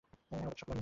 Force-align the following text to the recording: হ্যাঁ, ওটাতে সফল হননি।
হ্যাঁ, 0.29 0.43
ওটাতে 0.47 0.59
সফল 0.61 0.71
হননি। 0.71 0.79